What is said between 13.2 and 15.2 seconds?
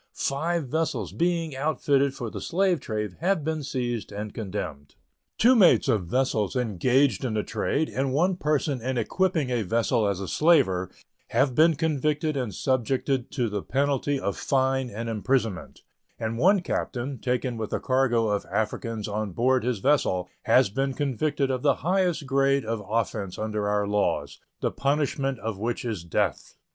to the penalty of fine and